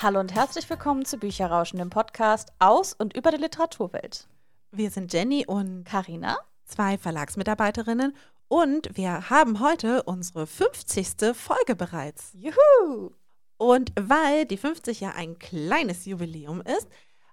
[0.00, 4.28] Hallo und herzlich willkommen zu Bücherrauschen, dem Podcast aus und über die Literaturwelt.
[4.70, 8.14] Wir sind Jenny und Karina, zwei Verlagsmitarbeiterinnen
[8.46, 11.34] und wir haben heute unsere 50.
[11.34, 12.30] Folge bereits.
[12.34, 13.10] Juhu!
[13.56, 16.86] Und weil die 50 ja ein kleines Jubiläum ist,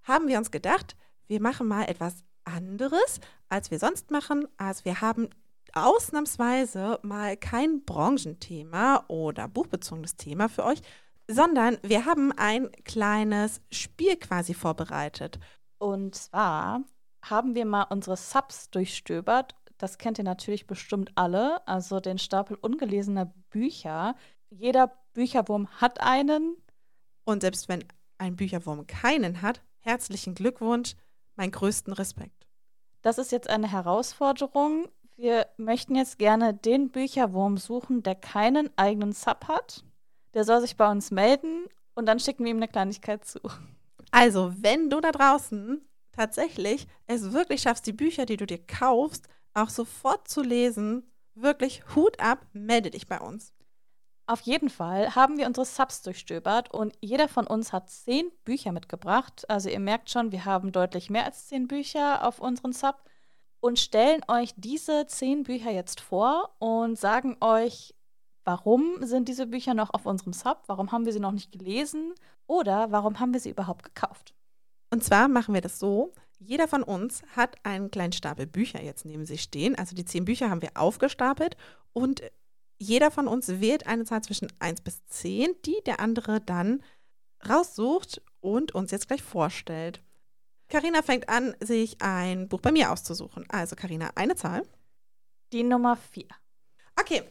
[0.03, 0.95] haben wir uns gedacht,
[1.27, 4.47] wir machen mal etwas anderes, als wir sonst machen.
[4.57, 5.29] Also wir haben
[5.73, 10.81] ausnahmsweise mal kein Branchenthema oder buchbezogenes Thema für euch,
[11.27, 15.39] sondern wir haben ein kleines Spiel quasi vorbereitet.
[15.77, 16.83] Und zwar
[17.23, 19.55] haben wir mal unsere Subs durchstöbert.
[19.77, 21.67] Das kennt ihr natürlich bestimmt alle.
[21.67, 24.15] Also den Stapel ungelesener Bücher.
[24.49, 26.55] Jeder Bücherwurm hat einen.
[27.23, 27.83] Und selbst wenn
[28.17, 30.95] ein Bücherwurm keinen hat, herzlichen Glückwunsch,
[31.35, 32.47] mein größten Respekt.
[33.01, 34.87] Das ist jetzt eine Herausforderung.
[35.17, 39.83] Wir möchten jetzt gerne den Bücherwurm suchen, der keinen eigenen Sub hat
[40.35, 43.39] der soll sich bei uns melden und dann schicken wir ihm eine Kleinigkeit zu.
[44.11, 49.27] Also, wenn du da draußen tatsächlich es wirklich schaffst, die Bücher, die du dir kaufst,
[49.53, 53.53] auch sofort zu lesen, wirklich Hut ab, melde dich bei uns.
[54.27, 58.71] Auf jeden Fall haben wir unsere Subs durchstöbert und jeder von uns hat zehn Bücher
[58.71, 59.47] mitgebracht.
[59.49, 63.03] Also ihr merkt schon, wir haben deutlich mehr als zehn Bücher auf unseren Sub
[63.59, 67.94] und stellen euch diese zehn Bücher jetzt vor und sagen euch,
[68.45, 70.63] Warum sind diese Bücher noch auf unserem Sub?
[70.67, 72.13] Warum haben wir sie noch nicht gelesen?
[72.45, 74.35] Oder warum haben wir sie überhaupt gekauft?
[74.91, 79.03] Und zwar machen wir das so, jeder von uns hat einen kleinen Stapel Bücher jetzt
[79.03, 79.75] neben sich stehen.
[79.75, 81.57] Also die zehn Bücher haben wir aufgestapelt
[81.91, 82.21] und
[82.77, 86.83] jeder von uns wählt eine Zahl zwischen 1 bis 10, die der andere dann
[87.49, 90.03] raussucht und uns jetzt gleich vorstellt.
[90.67, 93.45] Karina fängt an, sich ein Buch bei mir auszusuchen.
[93.49, 94.63] Also Karina, eine Zahl.
[95.51, 96.25] Die Nummer 4.
[96.99, 97.23] Okay,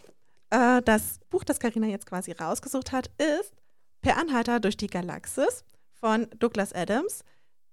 [0.55, 3.53] äh, das Buch, das Karina jetzt quasi rausgesucht hat, ist
[4.01, 7.25] Per Anhalter durch die Galaxis von Douglas Adams.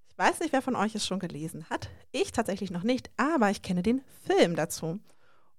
[0.08, 1.90] Ich weiß nicht, wer von euch es schon gelesen hat.
[2.14, 5.00] Ich tatsächlich noch nicht, aber ich kenne den Film dazu.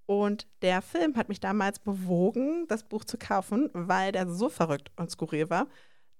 [0.07, 4.91] Und der Film hat mich damals bewogen, das Buch zu kaufen, weil der so verrückt
[4.97, 5.69] und skurril war,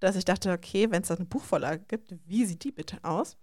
[0.01, 3.39] dass ich dachte, okay, wenn es da eine Buchvorlage gibt, wie sieht die bitte aus?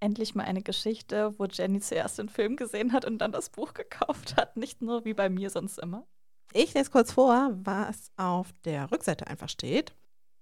[0.00, 3.72] Endlich mal eine Geschichte, wo Jenny zuerst den Film gesehen hat und dann das Buch
[3.74, 6.06] gekauft hat, nicht nur wie bei mir sonst immer.
[6.52, 9.94] Ich lese kurz vor, was auf der Rückseite einfach steht.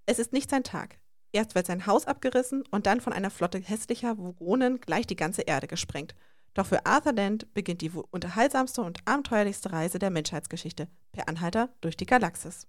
[0.06, 0.98] Es ist nicht sein Tag.
[1.32, 5.42] Erst wird sein Haus abgerissen und dann von einer Flotte hässlicher Vogonen gleich die ganze
[5.42, 6.14] Erde gesprengt.
[6.54, 11.96] Doch für Arthur Dent beginnt die unterhaltsamste und abenteuerlichste Reise der Menschheitsgeschichte per Anhalter durch
[11.96, 12.66] die Galaxis.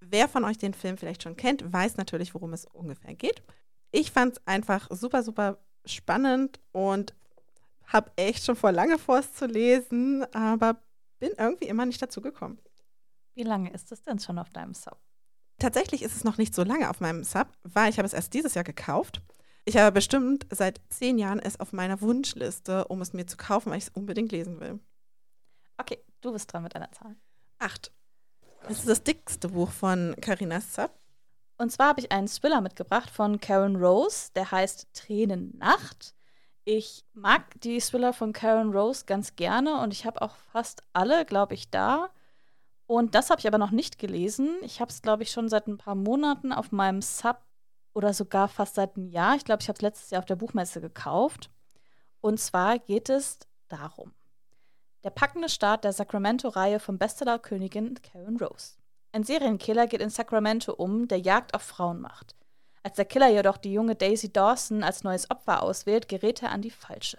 [0.00, 3.42] Wer von euch den Film vielleicht schon kennt, weiß natürlich, worum es ungefähr geht.
[3.90, 7.14] Ich fand es einfach super, super spannend und
[7.86, 10.82] habe echt schon vor lange vor, es zu lesen, aber
[11.18, 12.58] bin irgendwie immer nicht dazu gekommen.
[13.36, 14.98] Wie lange ist es denn schon auf deinem Sub?
[15.58, 18.32] Tatsächlich ist es noch nicht so lange auf meinem Sub, weil ich habe es erst
[18.32, 19.20] dieses Jahr gekauft.
[19.66, 23.70] Ich habe bestimmt seit zehn Jahren es auf meiner Wunschliste, um es mir zu kaufen,
[23.70, 24.80] weil ich es unbedingt lesen will.
[25.76, 27.14] Okay, du bist dran mit deiner Zahl.
[27.58, 27.92] Acht.
[28.62, 30.98] Das ist das dickste Buch von Carinas Sub.
[31.58, 36.14] Und zwar habe ich einen Thriller mitgebracht von Karen Rose, der heißt Tränennacht.
[36.64, 41.26] Ich mag die Thriller von Karen Rose ganz gerne und ich habe auch fast alle,
[41.26, 42.10] glaube ich, da.
[42.86, 44.56] Und das habe ich aber noch nicht gelesen.
[44.62, 47.38] Ich habe es, glaube ich, schon seit ein paar Monaten auf meinem Sub
[47.94, 49.34] oder sogar fast seit einem Jahr.
[49.36, 51.50] Ich glaube, ich habe es letztes Jahr auf der Buchmesse gekauft.
[52.20, 53.38] Und zwar geht es
[53.68, 54.12] darum.
[55.02, 58.74] Der packende Start der Sacramento-Reihe von Bestseller-Königin Karen Rose.
[59.12, 62.34] Ein Serienkiller geht in Sacramento um, der Jagd auf Frauen macht.
[62.82, 66.62] Als der Killer jedoch die junge Daisy Dawson als neues Opfer auswählt, gerät er an
[66.62, 67.18] die falsche.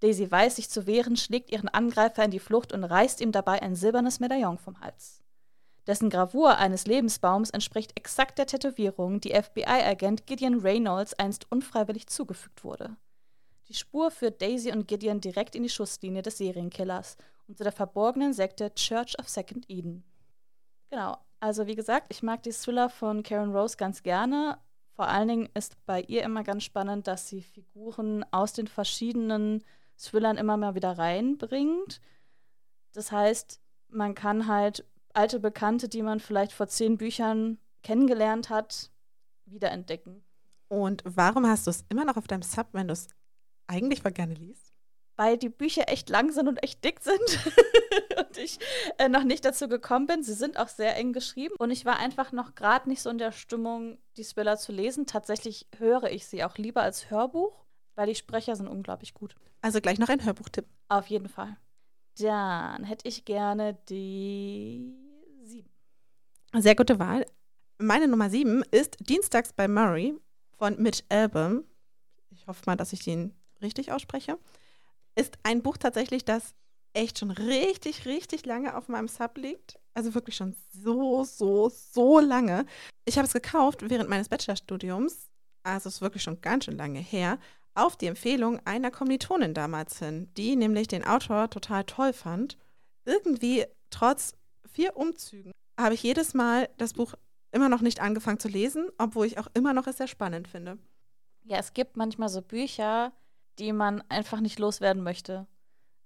[0.00, 3.62] Daisy weiß sich zu wehren, schlägt ihren Angreifer in die Flucht und reißt ihm dabei
[3.62, 5.22] ein silbernes Medaillon vom Hals.
[5.86, 12.64] Dessen Gravur eines Lebensbaums entspricht exakt der Tätowierung, die FBI-Agent Gideon Reynolds einst unfreiwillig zugefügt
[12.64, 12.96] wurde.
[13.68, 17.16] Die Spur führt Daisy und Gideon direkt in die Schusslinie des Serienkillers
[17.46, 20.04] und zu der verborgenen Sekte Church of Second Eden.
[20.90, 24.58] Genau, also wie gesagt, ich mag die Thriller von Karen Rose ganz gerne.
[24.94, 29.64] Vor allen Dingen ist bei ihr immer ganz spannend, dass sie Figuren aus den verschiedenen
[30.00, 32.00] Thrillern immer mal wieder reinbringt.
[32.92, 38.90] Das heißt, man kann halt alte Bekannte, die man vielleicht vor zehn Büchern kennengelernt hat,
[39.46, 40.24] wiederentdecken.
[40.68, 43.08] Und warum hast du es immer noch auf deinem Sub, wenn du es
[43.66, 44.72] eigentlich voll gerne liest?
[45.16, 47.18] Weil die Bücher echt lang sind und echt dick sind
[48.18, 48.58] und ich
[48.98, 50.22] äh, noch nicht dazu gekommen bin.
[50.22, 53.18] Sie sind auch sehr eng geschrieben und ich war einfach noch gerade nicht so in
[53.18, 55.06] der Stimmung, die Thriller zu lesen.
[55.06, 59.34] Tatsächlich höre ich sie auch lieber als Hörbuch weil die Sprecher sind unglaublich gut.
[59.62, 60.66] Also gleich noch ein Hörbuchtipp.
[60.88, 61.56] Auf jeden Fall.
[62.18, 64.94] Dann hätte ich gerne die
[65.42, 65.70] sieben.
[66.56, 67.26] Sehr gute Wahl.
[67.78, 70.14] Meine Nummer sieben ist Dienstags bei Murray
[70.58, 71.64] von Mitch Album.
[72.30, 74.38] Ich hoffe mal, dass ich den richtig ausspreche.
[75.14, 76.54] Ist ein Buch tatsächlich, das
[76.92, 79.78] echt schon richtig, richtig lange auf meinem Sub liegt.
[79.94, 82.66] Also wirklich schon so, so, so lange.
[83.04, 85.30] Ich habe es gekauft während meines Bachelorstudiums.
[85.62, 87.38] Also es ist wirklich schon ganz schön lange her.
[87.74, 92.58] Auf die Empfehlung einer Kommilitonin damals hin, die nämlich den Autor total toll fand.
[93.04, 94.34] Irgendwie, trotz
[94.66, 97.14] vier Umzügen, habe ich jedes Mal das Buch
[97.52, 100.78] immer noch nicht angefangen zu lesen, obwohl ich auch immer noch es sehr spannend finde.
[101.44, 103.12] Ja, es gibt manchmal so Bücher,
[103.58, 105.46] die man einfach nicht loswerden möchte.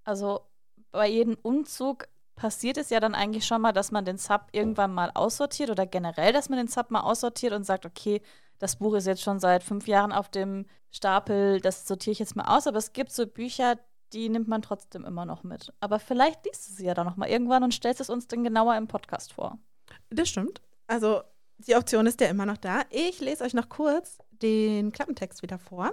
[0.04, 0.40] Also
[0.90, 4.92] bei jedem Umzug passiert es ja dann eigentlich schon mal, dass man den Sub irgendwann
[4.92, 8.20] mal aussortiert oder generell, dass man den Sub mal aussortiert und sagt, okay,
[8.58, 12.36] das Buch ist jetzt schon seit fünf Jahren auf dem Stapel, das sortiere ich jetzt
[12.36, 12.66] mal aus.
[12.66, 13.78] Aber es gibt so Bücher,
[14.12, 15.72] die nimmt man trotzdem immer noch mit.
[15.80, 18.44] Aber vielleicht liest du sie ja dann noch mal irgendwann und stellst es uns dann
[18.44, 19.58] genauer im Podcast vor.
[20.10, 20.62] Das stimmt.
[20.86, 21.22] Also
[21.58, 22.82] die Option ist ja immer noch da.
[22.90, 25.92] Ich lese euch noch kurz den Klappentext wieder vor.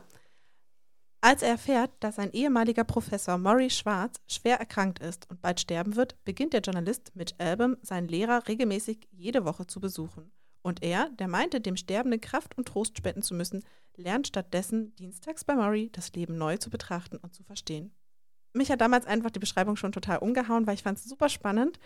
[1.23, 5.95] Als er erfährt, dass sein ehemaliger Professor Maury Schwarz schwer erkrankt ist und bald sterben
[5.95, 10.31] wird, beginnt der Journalist Mitch Album seinen Lehrer regelmäßig jede Woche zu besuchen.
[10.63, 13.63] Und er, der meinte, dem Sterbenden Kraft und Trost spenden zu müssen,
[13.95, 17.93] lernt stattdessen dienstags bei Murray das Leben neu zu betrachten und zu verstehen.
[18.53, 21.79] Mich hat damals einfach die Beschreibung schon total umgehauen, weil ich fand es super spannend.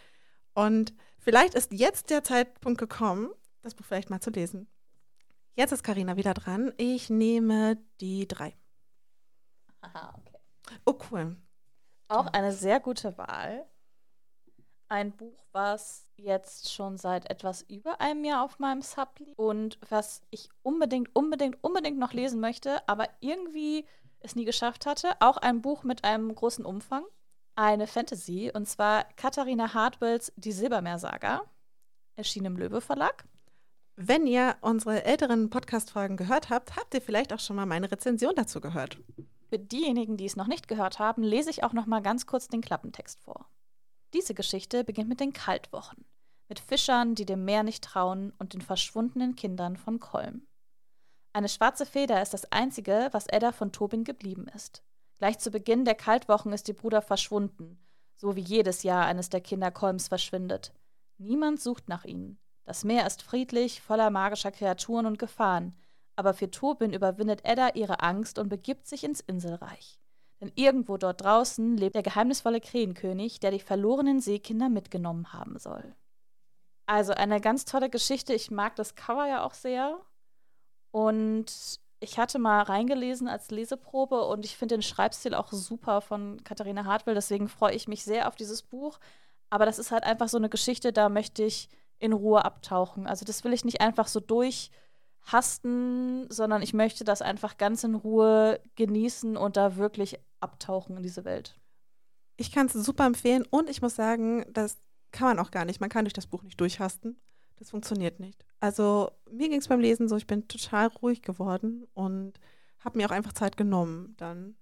[0.54, 3.30] Und vielleicht ist jetzt der Zeitpunkt gekommen,
[3.64, 4.68] das Buch vielleicht mal zu lesen.
[5.56, 6.74] Jetzt ist Karina wieder dran.
[6.78, 8.56] Ich nehme die drei.
[9.86, 10.40] Aha, okay.
[10.86, 11.36] Oh, cool.
[12.08, 13.66] Auch eine sehr gute Wahl.
[14.88, 19.80] Ein Buch, was jetzt schon seit etwas über einem Jahr auf meinem Sub liegt und
[19.90, 23.86] was ich unbedingt, unbedingt, unbedingt noch lesen möchte, aber irgendwie
[24.20, 25.10] es nie geschafft hatte.
[25.20, 27.04] Auch ein Buch mit einem großen Umfang.
[27.56, 31.44] Eine Fantasy, und zwar Katharina Hartwells Die Silbermeersaga.
[32.16, 33.26] Erschien im Löwe Verlag.
[33.96, 38.36] Wenn ihr unsere älteren Podcast-Folgen gehört habt, habt ihr vielleicht auch schon mal meine Rezension
[38.36, 38.98] dazu gehört.
[39.48, 42.48] Für diejenigen, die es noch nicht gehört haben, lese ich auch noch mal ganz kurz
[42.48, 43.48] den Klappentext vor.
[44.14, 46.06] Diese Geschichte beginnt mit den Kaltwochen,
[46.50, 50.48] mit Fischern, die dem Meer nicht trauen und den verschwundenen Kindern von Kolm.
[51.34, 54.84] Eine schwarze Feder ist das einzige, was Edda von Tobin geblieben ist.
[55.18, 57.78] Gleich zu Beginn der Kaltwochen ist ihr Bruder verschwunden,
[58.16, 60.74] so wie jedes Jahr eines der Kinder Kolms verschwindet.
[61.18, 62.40] Niemand sucht nach ihnen.
[62.64, 65.76] Das Meer ist friedlich, voller magischer Kreaturen und Gefahren,
[66.16, 70.00] aber für Tobin überwindet Edda ihre Angst und begibt sich ins Inselreich.
[70.42, 75.96] Denn irgendwo dort draußen lebt der geheimnisvolle Krähenkönig, der die verlorenen Seekinder mitgenommen haben soll.
[76.86, 78.34] Also eine ganz tolle Geschichte.
[78.34, 79.98] Ich mag das Cover ja auch sehr.
[80.92, 86.44] Und ich hatte mal reingelesen als Leseprobe und ich finde den Schreibstil auch super von
[86.44, 87.16] Katharina Hartwell.
[87.16, 89.00] Deswegen freue ich mich sehr auf dieses Buch.
[89.50, 93.08] Aber das ist halt einfach so eine Geschichte, da möchte ich in Ruhe abtauchen.
[93.08, 94.70] Also das will ich nicht einfach so durch
[95.26, 101.04] hasten, sondern ich möchte das einfach ganz in Ruhe genießen und da wirklich abtauchen in
[101.04, 101.60] diese Welt.
[102.38, 104.78] Ich kann es super empfehlen und ich muss sagen, das
[105.12, 105.80] kann man auch gar nicht.
[105.82, 107.20] Man kann durch das Buch nicht durchhasten.
[107.58, 108.46] Das funktioniert nicht.
[108.60, 112.34] Also mir ging es beim Lesen so, ich bin total ruhig geworden und
[112.80, 114.56] habe mir auch einfach Zeit genommen dann.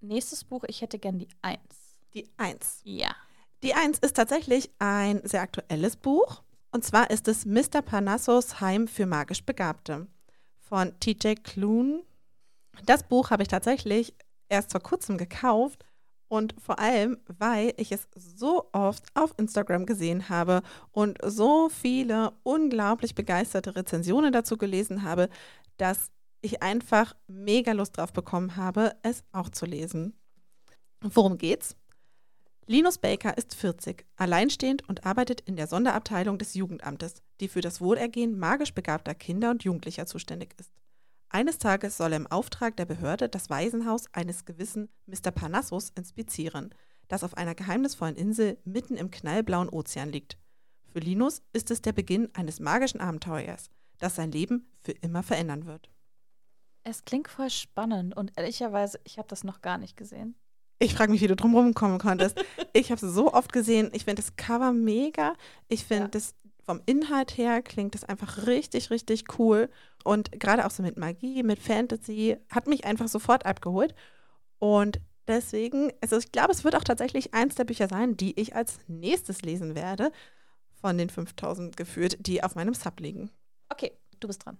[0.00, 1.98] Nächstes Buch, ich hätte gern die Eins.
[2.12, 2.80] Die Eins.
[2.84, 3.14] Ja.
[3.62, 6.42] Die Eins ist tatsächlich ein sehr aktuelles Buch.
[6.76, 7.80] Und zwar ist es Mr.
[7.80, 10.08] Parnassos Heim für magisch Begabte
[10.60, 12.02] von TJ Klune.
[12.84, 14.14] Das Buch habe ich tatsächlich
[14.50, 15.86] erst vor kurzem gekauft
[16.28, 20.60] und vor allem, weil ich es so oft auf Instagram gesehen habe
[20.92, 25.30] und so viele unglaublich begeisterte Rezensionen dazu gelesen habe,
[25.78, 26.10] dass
[26.42, 30.12] ich einfach mega Lust drauf bekommen habe, es auch zu lesen.
[31.00, 31.74] Worum geht's?
[32.68, 37.80] Linus Baker ist 40, alleinstehend und arbeitet in der Sonderabteilung des Jugendamtes, die für das
[37.80, 40.72] Wohlergehen magisch begabter Kinder und Jugendlicher zuständig ist.
[41.28, 45.30] Eines Tages soll er im Auftrag der Behörde das Waisenhaus eines gewissen Mr.
[45.30, 46.74] Parnassus inspizieren,
[47.06, 50.36] das auf einer geheimnisvollen Insel mitten im knallblauen Ozean liegt.
[50.88, 55.66] Für Linus ist es der Beginn eines magischen Abenteuers, das sein Leben für immer verändern
[55.66, 55.88] wird.
[56.82, 60.34] Es klingt voll spannend und ehrlicherweise, ich habe das noch gar nicht gesehen.
[60.78, 62.42] Ich frage mich, wie du drumherum kommen konntest.
[62.72, 63.90] ich habe es so oft gesehen.
[63.92, 65.34] Ich finde das Cover mega.
[65.68, 66.08] Ich finde ja.
[66.08, 66.34] das
[66.66, 69.70] vom Inhalt her klingt das einfach richtig, richtig cool.
[70.04, 73.94] Und gerade auch so mit Magie, mit Fantasy, hat mich einfach sofort abgeholt.
[74.58, 78.54] Und deswegen, also ich glaube, es wird auch tatsächlich eins der Bücher sein, die ich
[78.54, 80.10] als nächstes lesen werde,
[80.80, 83.30] von den 5000 geführt, die auf meinem Sub liegen.
[83.68, 84.58] Okay, du bist dran.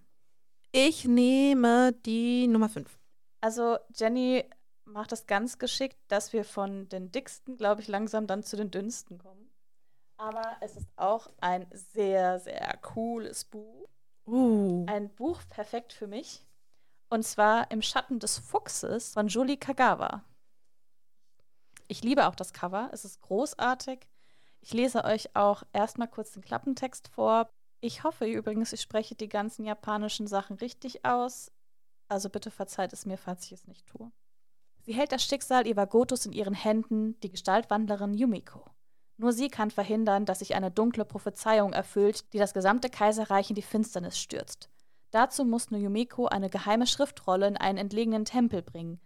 [0.72, 2.98] Ich nehme die Nummer 5.
[3.40, 4.44] Also Jenny
[4.86, 8.70] macht das ganz geschickt, dass wir von den dicksten, glaube ich, langsam dann zu den
[8.70, 9.50] dünnsten kommen.
[10.16, 13.88] Aber es ist auch ein sehr, sehr cooles Buch.
[14.26, 14.86] Uh.
[14.88, 16.44] Ein Buch perfekt für mich.
[17.10, 20.24] Und zwar Im Schatten des Fuchses von Julie Kagawa.
[21.88, 22.88] Ich liebe auch das Cover.
[22.92, 24.08] Es ist großartig.
[24.60, 27.48] Ich lese euch auch erstmal kurz den Klappentext vor.
[27.80, 31.52] Ich hoffe übrigens, ich spreche die ganzen japanischen Sachen richtig aus.
[32.08, 34.10] Also bitte verzeiht es mir, falls ich es nicht tue.
[34.86, 38.64] Sie hält das Schicksal Iwagotos in ihren Händen, die Gestaltwandlerin Yumiko.
[39.16, 43.56] Nur sie kann verhindern, dass sich eine dunkle Prophezeiung erfüllt, die das gesamte Kaiserreich in
[43.56, 44.70] die Finsternis stürzt.
[45.10, 49.00] Dazu muss nur Yumiko eine geheime Schriftrolle in einen entlegenen Tempel bringen.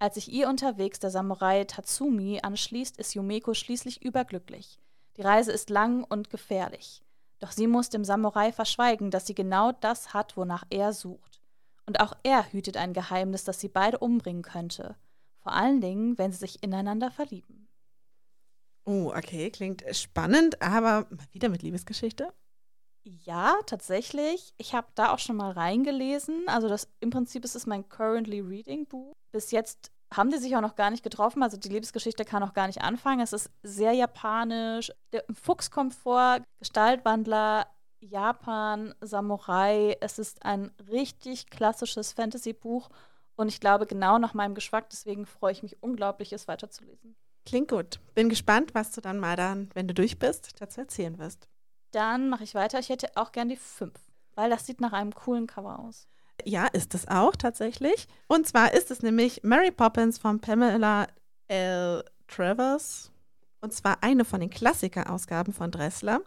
[0.00, 4.80] Als sich ihr unterwegs der Samurai Tatsumi anschließt, ist Yumiko schließlich überglücklich.
[5.16, 7.04] Die Reise ist lang und gefährlich.
[7.38, 11.40] Doch sie muss dem Samurai verschweigen, dass sie genau das hat, wonach er sucht.
[11.86, 14.96] Und auch er hütet ein Geheimnis, das sie beide umbringen könnte.
[15.42, 17.68] Vor allen Dingen, wenn sie sich ineinander verlieben.
[18.84, 22.32] Oh, okay, klingt spannend, aber wieder mit Liebesgeschichte?
[23.04, 24.52] Ja, tatsächlich.
[24.58, 26.44] Ich habe da auch schon mal reingelesen.
[26.48, 29.12] Also das im Prinzip ist es mein currently reading Buch.
[29.32, 31.42] Bis jetzt haben die sich auch noch gar nicht getroffen.
[31.42, 33.20] Also die Liebesgeschichte kann auch gar nicht anfangen.
[33.20, 34.92] Es ist sehr japanisch.
[35.12, 37.66] Der Fuchs kommt vor, Gestaltwandler,
[38.00, 39.96] Japan, Samurai.
[40.00, 42.90] Es ist ein richtig klassisches Fantasy-Buch
[43.36, 44.90] und ich glaube genau nach meinem Geschmack.
[44.90, 47.16] Deswegen freue ich mich unglaublich, es weiterzulesen.
[47.46, 48.00] Klingt gut.
[48.14, 51.48] Bin gespannt, was du dann mal dann, wenn du durch bist, dazu erzählen wirst.
[51.90, 52.78] Dann mache ich weiter.
[52.78, 53.92] Ich hätte auch gern die 5,
[54.34, 56.06] weil das sieht nach einem coolen Cover aus.
[56.44, 58.06] Ja, ist es auch tatsächlich.
[58.28, 61.06] Und zwar ist es nämlich Mary Poppins von Pamela
[61.48, 62.04] L.
[62.28, 63.10] Travers.
[63.60, 66.20] Und zwar eine von den Klassikerausgaben von Dressler.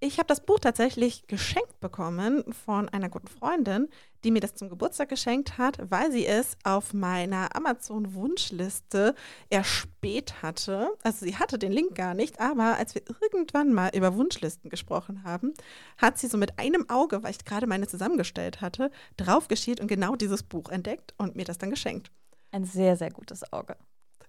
[0.00, 3.88] Ich habe das Buch tatsächlich geschenkt bekommen von einer guten Freundin,
[4.22, 9.16] die mir das zum Geburtstag geschenkt hat, weil sie es auf meiner Amazon-Wunschliste
[9.50, 10.90] erspäht hatte.
[11.02, 15.24] Also sie hatte den Link gar nicht, aber als wir irgendwann mal über Wunschlisten gesprochen
[15.24, 15.52] haben,
[15.96, 20.14] hat sie so mit einem Auge, weil ich gerade meine zusammengestellt hatte, draufgeschielt und genau
[20.14, 22.12] dieses Buch entdeckt und mir das dann geschenkt.
[22.52, 23.76] Ein sehr, sehr gutes Auge.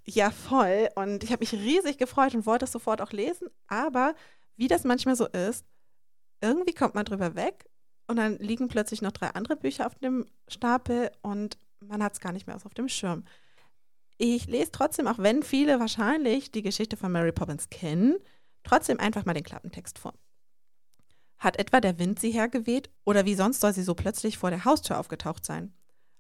[0.04, 0.90] Ja, voll.
[0.96, 4.16] Und ich habe mich riesig gefreut und wollte es sofort auch lesen, aber
[4.60, 5.66] wie das manchmal so ist,
[6.42, 7.70] irgendwie kommt man drüber weg
[8.08, 12.20] und dann liegen plötzlich noch drei andere Bücher auf dem Stapel und man hat es
[12.20, 13.24] gar nicht mehr auf dem Schirm.
[14.18, 18.18] Ich lese trotzdem, auch wenn viele wahrscheinlich die Geschichte von Mary Poppins kennen,
[18.64, 20.14] trotzdem einfach mal den Klappentext vor.
[21.38, 24.66] Hat etwa der Wind sie hergeweht oder wie sonst soll sie so plötzlich vor der
[24.66, 25.74] Haustür aufgetaucht sein?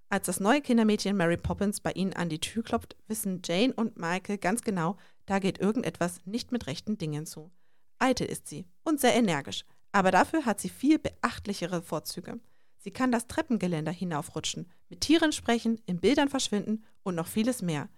[0.07, 3.97] Als das neue Kindermädchen Mary Poppins bei ihnen an die Tür klopft, wissen Jane und
[3.97, 7.51] Michael ganz genau, da geht irgendetwas nicht mit rechten Dingen zu.
[7.99, 12.39] Eitel ist sie und sehr energisch, aber dafür hat sie viel beachtlichere Vorzüge.
[12.77, 17.89] Sie kann das Treppengeländer hinaufrutschen, mit Tieren sprechen, in Bildern verschwinden und noch vieles mehr.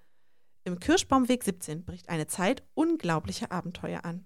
[0.64, 4.26] Im Kirschbaumweg 17 bricht eine Zeit unglaublicher Abenteuer an.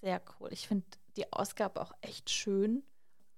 [0.00, 0.50] Sehr cool.
[0.52, 0.86] Ich finde
[1.16, 2.82] die Ausgabe auch echt schön.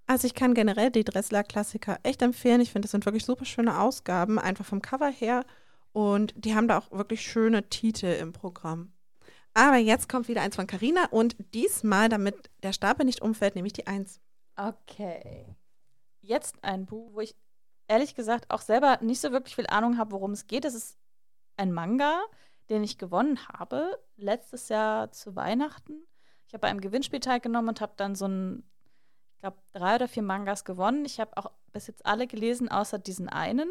[0.07, 2.61] Also ich kann generell die Dressler-Klassiker echt empfehlen.
[2.61, 5.45] Ich finde, das sind wirklich super schöne Ausgaben, einfach vom Cover her.
[5.93, 8.93] Und die haben da auch wirklich schöne Titel im Programm.
[9.55, 13.67] Aber jetzt kommt wieder eins von Carina und diesmal, damit der Stapel nicht umfällt, nehme
[13.67, 14.21] ich die Eins.
[14.57, 15.57] Okay.
[16.21, 17.35] Jetzt ein Buch, wo ich
[17.89, 20.65] ehrlich gesagt auch selber nicht so wirklich viel Ahnung habe, worum es geht.
[20.65, 20.99] Es ist
[21.57, 22.23] ein Manga,
[22.69, 26.07] den ich gewonnen habe, letztes Jahr zu Weihnachten.
[26.47, 28.65] Ich habe bei einem Gewinnspiel teilgenommen und habe dann so ein,
[29.35, 31.05] ich glaube, drei oder vier Mangas gewonnen.
[31.05, 33.71] Ich habe auch bis jetzt alle gelesen, außer diesen einen.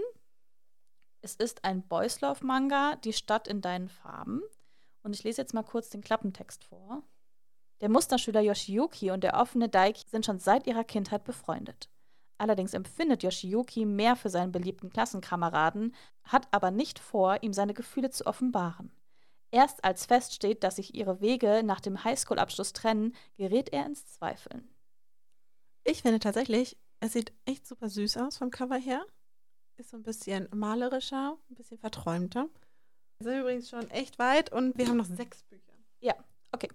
[1.21, 4.41] Es ist ein Boys Love Manga, Die Stadt in deinen Farben.
[5.09, 7.01] Und ich lese jetzt mal kurz den Klappentext vor.
[7.81, 11.89] Der Musterschüler Yoshiyuki und der offene Daiki sind schon seit ihrer Kindheit befreundet.
[12.37, 18.11] Allerdings empfindet Yoshiyuki mehr für seinen beliebten Klassenkameraden, hat aber nicht vor, ihm seine Gefühle
[18.11, 18.91] zu offenbaren.
[19.49, 24.69] Erst als feststeht, dass sich ihre Wege nach dem Highschool-Abschluss trennen, gerät er ins Zweifeln.
[25.85, 29.03] Ich finde tatsächlich, es sieht echt super süß aus vom Cover her.
[29.77, 32.47] Ist so ein bisschen malerischer, ein bisschen verträumter.
[33.21, 35.73] Wir sind übrigens schon echt weit und wir haben noch sechs Bücher.
[35.99, 36.13] Ja,
[36.53, 36.69] okay.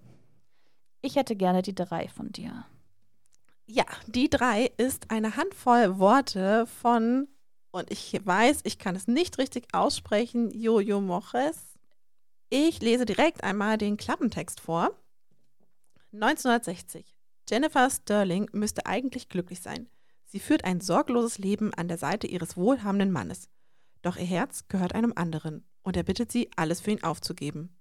[1.01, 2.67] Ich hätte gerne die drei von dir.
[3.67, 7.29] Ja, die drei ist eine Handvoll Worte von,
[7.71, 11.79] und ich weiß, ich kann es nicht richtig aussprechen, Jojo Moches.
[12.51, 14.91] Ich lese direkt einmal den Klappentext vor.
[16.13, 17.17] 1960.
[17.49, 19.89] Jennifer Sterling müsste eigentlich glücklich sein.
[20.27, 23.49] Sie führt ein sorgloses Leben an der Seite ihres wohlhabenden Mannes.
[24.03, 27.77] Doch ihr Herz gehört einem anderen und er bittet sie, alles für ihn aufzugeben.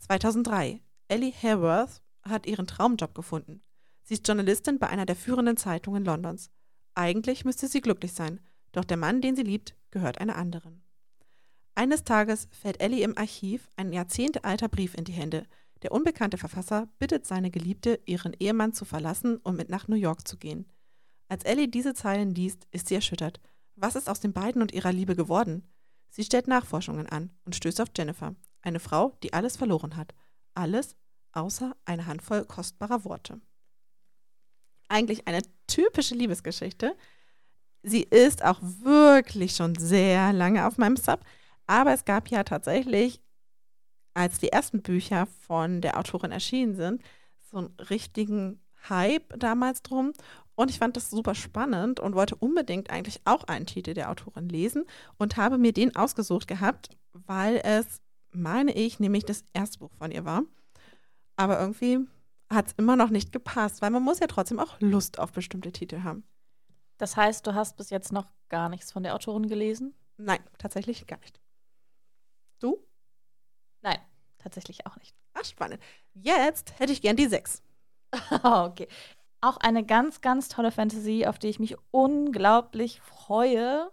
[0.00, 0.80] 2003.
[1.06, 3.62] Ellie Hareworth hat ihren Traumjob gefunden.
[4.02, 6.50] Sie ist Journalistin bei einer der führenden Zeitungen Londons.
[6.94, 8.40] Eigentlich müsste sie glücklich sein,
[8.72, 10.82] doch der Mann, den sie liebt, gehört einer anderen.
[11.74, 15.46] Eines Tages fällt Ellie im Archiv ein jahrzehntealter Brief in die Hände.
[15.82, 20.26] Der unbekannte Verfasser bittet seine Geliebte, ihren Ehemann zu verlassen und mit nach New York
[20.26, 20.66] zu gehen.
[21.28, 23.40] Als Ellie diese Zeilen liest, ist sie erschüttert.
[23.76, 25.66] Was ist aus den beiden und ihrer Liebe geworden?
[26.14, 30.14] Sie stellt Nachforschungen an und stößt auf Jennifer, eine Frau, die alles verloren hat.
[30.54, 30.94] Alles
[31.32, 33.40] außer eine Handvoll kostbarer Worte.
[34.88, 36.96] Eigentlich eine typische Liebesgeschichte.
[37.82, 41.18] Sie ist auch wirklich schon sehr lange auf meinem Sub,
[41.66, 43.20] aber es gab ja tatsächlich,
[44.14, 47.02] als die ersten Bücher von der Autorin erschienen sind,
[47.40, 50.12] so einen richtigen Hype damals drum.
[50.56, 54.48] Und ich fand das super spannend und wollte unbedingt eigentlich auch einen Titel der Autorin
[54.48, 54.84] lesen
[55.18, 60.12] und habe mir den ausgesucht gehabt, weil es, meine ich, nämlich das erste Buch von
[60.12, 60.42] ihr war.
[61.36, 62.00] Aber irgendwie
[62.48, 65.72] hat es immer noch nicht gepasst, weil man muss ja trotzdem auch Lust auf bestimmte
[65.72, 66.24] Titel haben.
[66.98, 69.94] Das heißt, du hast bis jetzt noch gar nichts von der Autorin gelesen?
[70.16, 71.40] Nein, tatsächlich gar nicht.
[72.60, 72.86] Du?
[73.82, 73.98] Nein,
[74.38, 75.16] tatsächlich auch nicht.
[75.32, 75.82] Ach, spannend.
[76.14, 77.62] Jetzt hätte ich gern die sechs.
[78.42, 78.86] okay.
[79.44, 83.90] Auch eine ganz, ganz tolle Fantasy, auf die ich mich unglaublich freue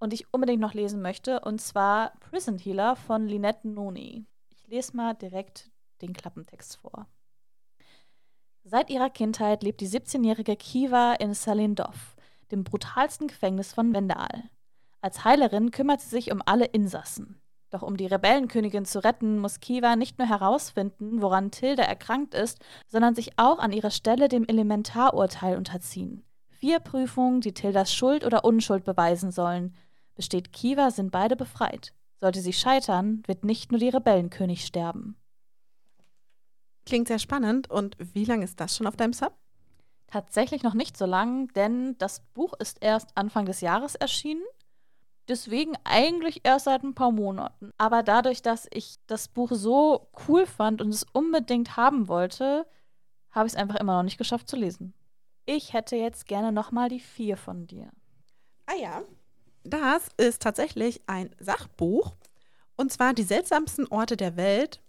[0.00, 1.38] und ich unbedingt noch lesen möchte.
[1.38, 4.26] Und zwar Prison Healer von Lynette Noni.
[4.48, 5.70] Ich lese mal direkt
[6.00, 7.06] den Klappentext vor.
[8.64, 12.16] Seit ihrer Kindheit lebt die 17-jährige Kiva in Salindov,
[12.50, 14.50] dem brutalsten Gefängnis von Wendal.
[15.00, 17.40] Als Heilerin kümmert sie sich um alle Insassen.
[17.72, 22.58] Doch um die Rebellenkönigin zu retten, muss Kiva nicht nur herausfinden, woran Tilda erkrankt ist,
[22.86, 26.22] sondern sich auch an ihrer Stelle dem Elementarurteil unterziehen.
[26.50, 29.74] Vier Prüfungen, die Tildas Schuld oder Unschuld beweisen sollen.
[30.14, 31.94] Besteht Kiva, sind beide befreit.
[32.20, 35.16] Sollte sie scheitern, wird nicht nur die Rebellenkönig sterben.
[36.84, 37.70] Klingt sehr spannend.
[37.70, 39.32] Und wie lange ist das schon auf deinem Sub?
[40.08, 44.42] Tatsächlich noch nicht so lang, denn das Buch ist erst Anfang des Jahres erschienen.
[45.28, 47.72] Deswegen eigentlich erst seit ein paar Monaten.
[47.78, 52.66] Aber dadurch, dass ich das Buch so cool fand und es unbedingt haben wollte,
[53.30, 54.94] habe ich es einfach immer noch nicht geschafft zu lesen.
[55.46, 57.90] Ich hätte jetzt gerne nochmal die vier von dir.
[58.66, 59.02] Ah ja.
[59.64, 62.14] Das ist tatsächlich ein Sachbuch.
[62.76, 64.82] Und zwar Die seltsamsten Orte der Welt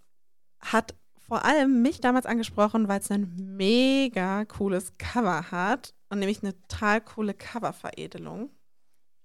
[0.60, 6.42] hat vor allem mich damals angesprochen, weil es ein mega cooles Cover hat und nämlich
[6.42, 8.50] eine total coole Coververedelung.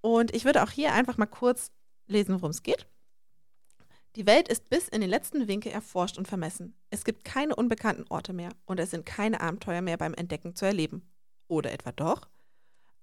[0.01, 1.71] Und ich würde auch hier einfach mal kurz
[2.07, 2.87] lesen, worum es geht.
[4.15, 6.73] Die Welt ist bis in den letzten Winkel erforscht und vermessen.
[6.89, 10.65] Es gibt keine unbekannten Orte mehr und es sind keine Abenteuer mehr beim Entdecken zu
[10.65, 11.07] erleben.
[11.47, 12.27] Oder etwa doch?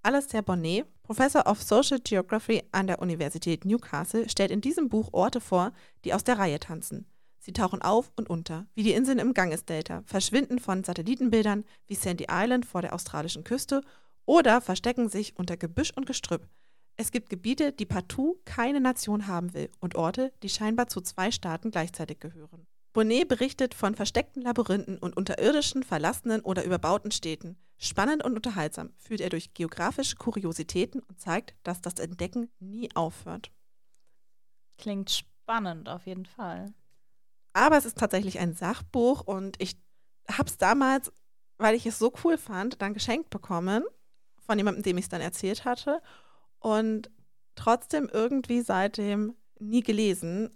[0.03, 5.41] Alastair Bonnet, Professor of Social Geography an der Universität Newcastle, stellt in diesem Buch Orte
[5.41, 5.73] vor,
[6.05, 7.07] die aus der Reihe tanzen.
[7.39, 12.27] Sie tauchen auf und unter, wie die Inseln im Ganges-Delta, verschwinden von Satellitenbildern wie Sandy
[12.29, 13.83] Island vor der australischen Küste
[14.25, 16.49] oder verstecken sich unter Gebüsch und Gestrüpp.
[16.99, 21.31] Es gibt Gebiete, die partout keine Nation haben will und Orte, die scheinbar zu zwei
[21.31, 22.67] Staaten gleichzeitig gehören.
[22.95, 27.59] Bonnet berichtet von versteckten Labyrinthen und unterirdischen, verlassenen oder überbauten Städten.
[27.77, 33.51] Spannend und unterhaltsam führt er durch geografische Kuriositäten und zeigt, dass das Entdecken nie aufhört.
[34.79, 36.73] Klingt spannend auf jeden Fall.
[37.53, 39.77] Aber es ist tatsächlich ein Sachbuch und ich
[40.31, 41.13] habe es damals,
[41.59, 43.85] weil ich es so cool fand, dann geschenkt bekommen
[44.39, 46.01] von jemandem, dem ich es dann erzählt hatte
[46.61, 47.11] und
[47.55, 50.51] trotzdem irgendwie seitdem nie gelesen.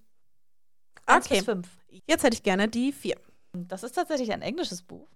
[1.07, 1.43] Okay,
[2.07, 3.17] jetzt hätte ich gerne die vier.
[3.53, 5.09] Das ist tatsächlich ein englisches Buch.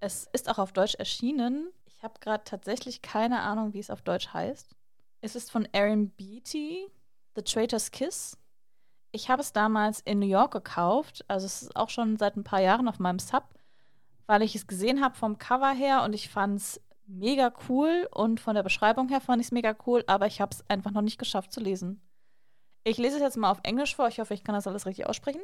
[0.00, 1.70] Es ist auch auf Deutsch erschienen.
[1.86, 4.74] Ich habe gerade tatsächlich keine Ahnung, wie es auf Deutsch heißt.
[5.20, 6.86] Es ist von Aaron Beatty,
[7.34, 8.36] The Traitor's Kiss.
[9.10, 12.44] Ich habe es damals in New York gekauft, also es ist auch schon seit ein
[12.44, 13.44] paar Jahren auf meinem Sub,
[14.26, 18.38] weil ich es gesehen habe vom Cover her und ich fand es mega cool und
[18.38, 21.02] von der Beschreibung her fand ich es mega cool, aber ich habe es einfach noch
[21.02, 22.00] nicht geschafft zu lesen.
[22.84, 25.06] Ich lese es jetzt mal auf Englisch vor, ich hoffe, ich kann das alles richtig
[25.06, 25.42] aussprechen.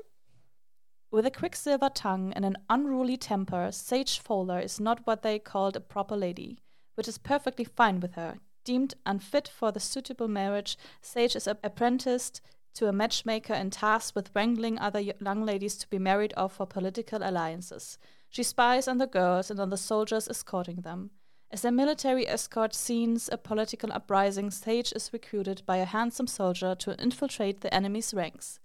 [1.10, 5.76] With a quicksilver tongue and an unruly temper, Sage Fowler is not what they called
[5.76, 6.58] a proper lady,
[6.96, 8.38] which is perfectly fine with her.
[8.64, 12.40] Deemed unfit for the suitable marriage, Sage is apprenticed
[12.74, 16.66] to a matchmaker and tasked with wrangling other young ladies to be married off for
[16.66, 17.98] political alliances.
[18.28, 21.10] She spies on the girls and on the soldiers escorting them.
[21.54, 26.74] As a military escort scenes a political uprising, Sage is recruited by a handsome soldier
[26.74, 28.58] to infiltrate the enemy's ranks.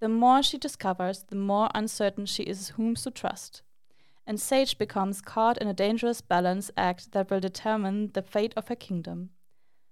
[0.00, 3.62] The more she discovers, the more uncertain she is whom to trust.
[4.26, 8.66] And Sage becomes caught in a dangerous balance act that will determine the fate of
[8.66, 9.30] her kingdom.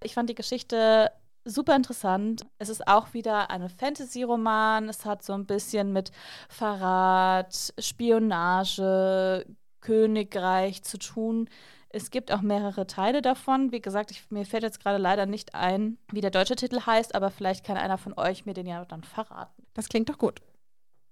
[0.02, 1.12] Ich fand die Geschichte
[1.44, 2.44] super interessant.
[2.58, 4.88] Es ist auch wieder ein Fantasy-Roman.
[4.88, 6.10] Es hat so ein bisschen mit
[6.48, 9.46] Verrat, Spionage,
[9.80, 11.48] Königreich zu tun.
[11.92, 13.72] Es gibt auch mehrere Teile davon.
[13.72, 17.14] Wie gesagt, ich, mir fällt jetzt gerade leider nicht ein, wie der deutsche Titel heißt,
[17.14, 19.66] aber vielleicht kann einer von euch mir den ja dann verraten.
[19.74, 20.40] Das klingt doch gut.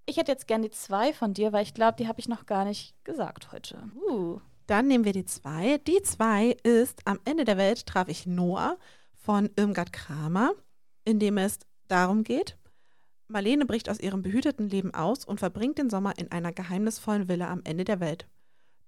[0.06, 2.46] Ich hätte jetzt gern die zwei von dir, weil ich glaube, die habe ich noch
[2.46, 3.90] gar nicht gesagt heute.
[4.08, 4.40] Uh.
[4.66, 5.78] Dann nehmen wir die 2.
[5.78, 8.76] Die 2 ist Am Ende der Welt traf ich Noah
[9.14, 10.52] von Irmgard Kramer,
[11.04, 12.58] in dem es darum geht,
[13.28, 17.50] Marlene bricht aus ihrem behüteten Leben aus und verbringt den Sommer in einer geheimnisvollen Villa
[17.50, 18.26] am Ende der Welt.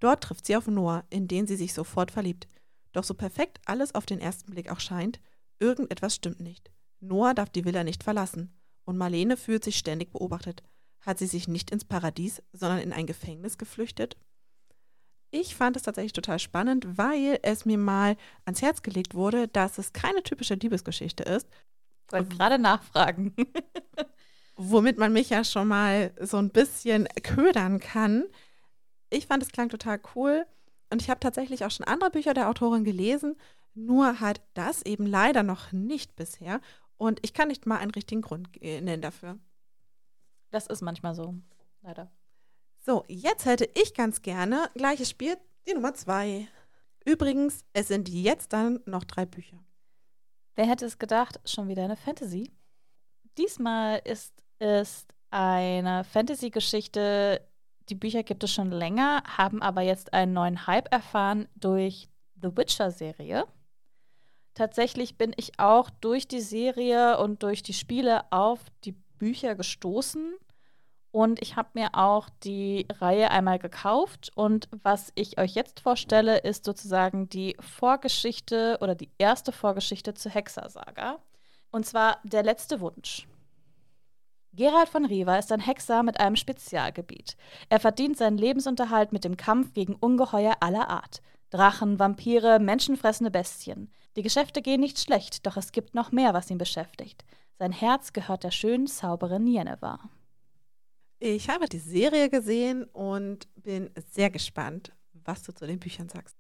[0.01, 2.49] Dort trifft sie auf Noah, in den sie sich sofort verliebt.
[2.93, 5.21] Doch so perfekt alles auf den ersten Blick auch scheint,
[5.59, 6.71] irgendetwas stimmt nicht.
[7.01, 8.53] Noah darf die Villa nicht verlassen
[8.85, 10.63] und Marlene fühlt sich ständig beobachtet.
[11.01, 14.17] Hat sie sich nicht ins Paradies, sondern in ein Gefängnis geflüchtet?
[15.31, 19.79] Ich fand es tatsächlich total spannend, weil es mir mal ans Herz gelegt wurde, dass
[19.79, 21.47] es keine typische Liebesgeschichte ist.
[22.09, 23.35] Ich wollte gerade nachfragen.
[24.61, 28.25] womit man mich ja schon mal so ein bisschen ködern kann.
[29.11, 30.47] Ich fand es klang total cool
[30.91, 33.37] und ich habe tatsächlich auch schon andere Bücher der Autorin gelesen,
[33.75, 36.61] nur halt das eben leider noch nicht bisher
[36.97, 39.39] und ich kann nicht mal einen richtigen Grund nennen dafür.
[40.51, 41.35] Das ist manchmal so,
[41.83, 42.11] leider.
[42.79, 45.37] So, jetzt hätte ich ganz gerne gleiches Spiel,
[45.69, 46.49] die Nummer zwei.
[47.05, 49.63] Übrigens, es sind jetzt dann noch drei Bücher.
[50.57, 52.51] Wer hätte es gedacht, schon wieder eine Fantasy?
[53.37, 57.41] Diesmal ist ist eine Fantasy-Geschichte.
[57.91, 62.09] Die Bücher gibt es schon länger, haben aber jetzt einen neuen Hype erfahren durch
[62.41, 63.45] The Witcher-Serie.
[64.55, 70.35] Tatsächlich bin ich auch durch die Serie und durch die Spiele auf die Bücher gestoßen.
[71.11, 74.31] Und ich habe mir auch die Reihe einmal gekauft.
[74.37, 80.31] Und was ich euch jetzt vorstelle, ist sozusagen die Vorgeschichte oder die erste Vorgeschichte zur
[80.31, 81.19] Hexersaga.
[81.73, 83.27] Und zwar Der letzte Wunsch.
[84.53, 87.37] Gerald von Riva ist ein Hexer mit einem Spezialgebiet.
[87.69, 91.23] Er verdient seinen Lebensunterhalt mit dem Kampf gegen Ungeheuer aller Art.
[91.51, 93.91] Drachen, Vampire, menschenfressende Bestien.
[94.17, 97.25] Die Geschäfte gehen nicht schlecht, doch es gibt noch mehr, was ihn beschäftigt.
[97.59, 100.01] Sein Herz gehört der schönen Zauberin Jeneva.
[101.21, 106.37] Ich habe die Serie gesehen und bin sehr gespannt, was du zu den Büchern sagst.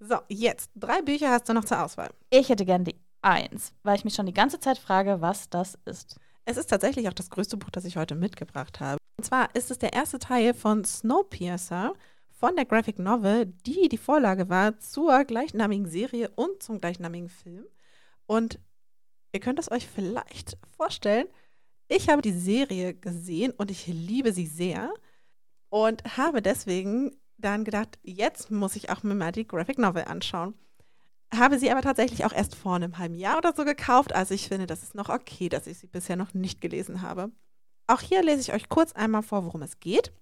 [0.00, 2.10] So, jetzt drei Bücher hast du noch zur Auswahl.
[2.28, 5.78] Ich hätte gern die eins, weil ich mich schon die ganze Zeit frage, was das
[5.86, 6.18] ist.
[6.46, 8.98] Es ist tatsächlich auch das größte Buch, das ich heute mitgebracht habe.
[9.16, 11.94] Und zwar ist es der erste Teil von Snowpiercer
[12.28, 17.64] von der Graphic Novel, die die Vorlage war zur gleichnamigen Serie und zum gleichnamigen Film.
[18.26, 18.58] Und
[19.32, 21.28] ihr könnt es euch vielleicht vorstellen,
[21.88, 24.92] ich habe die Serie gesehen und ich liebe sie sehr
[25.70, 30.54] und habe deswegen dann gedacht, jetzt muss ich auch mir mal die Graphic Novel anschauen
[31.38, 34.14] habe sie aber tatsächlich auch erst vor einem halben Jahr oder so gekauft.
[34.14, 37.30] Also ich finde, das ist noch okay, dass ich sie bisher noch nicht gelesen habe.
[37.86, 40.12] Auch hier lese ich euch kurz einmal vor, worum es geht.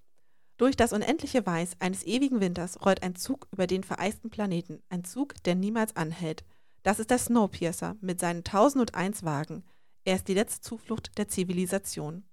[0.59, 5.05] Durch das unendliche Weiß eines ewigen Winters rollt ein Zug über den vereisten Planeten, ein
[5.05, 6.44] Zug, der niemals anhält.
[6.83, 9.64] Das ist der Snowpiercer mit seinen 1001 Wagen.
[10.05, 12.25] Er ist die letzte Zuflucht der Zivilisation.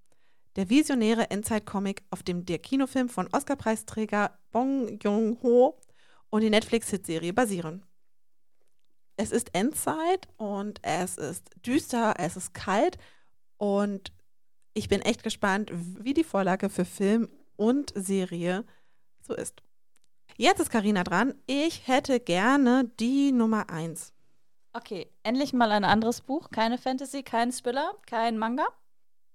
[0.56, 5.80] Der visionäre Endzeit-Comic, auf dem der Kinofilm von Oscar-Preisträger Bong Joon-ho
[6.30, 7.86] und die Netflix-Hitserie basieren.
[9.20, 12.98] Es ist Endzeit und es ist düster, es ist kalt
[13.58, 14.14] und
[14.74, 17.28] ich bin echt gespannt, wie die Vorlage für Film
[17.58, 18.64] und Serie
[19.20, 19.62] so ist.
[20.38, 21.34] Jetzt ist Karina dran.
[21.48, 24.14] Ich hätte gerne die Nummer 1.
[24.72, 26.50] Okay, endlich mal ein anderes Buch.
[26.50, 28.68] Keine Fantasy, kein Spiller, kein Manga.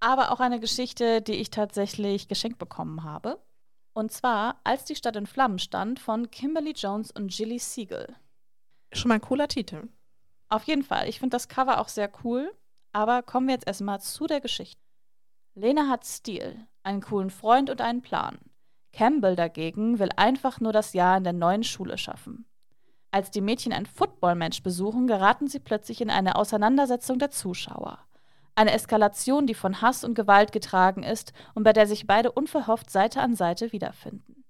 [0.01, 3.39] Aber auch eine Geschichte, die ich tatsächlich geschenkt bekommen habe.
[3.93, 8.17] Und zwar Als die Stadt in Flammen stand von Kimberly Jones und Gilly Siegel.
[8.95, 9.89] Schon mal ein cooler Titel.
[10.49, 11.09] Auf jeden Fall.
[11.09, 12.53] Ich finde das Cover auch sehr cool.
[12.93, 14.81] Aber kommen wir jetzt erstmal zu der Geschichte.
[15.55, 18.39] Lena hat Stil, einen coolen Freund und einen Plan.
[18.93, 22.47] Campbell dagegen will einfach nur das Jahr in der neuen Schule schaffen.
[23.11, 27.99] Als die Mädchen ein Football-Match besuchen, geraten sie plötzlich in eine Auseinandersetzung der Zuschauer.
[28.55, 32.91] Eine Eskalation, die von Hass und Gewalt getragen ist und bei der sich beide unverhofft
[32.91, 34.44] Seite an Seite wiederfinden.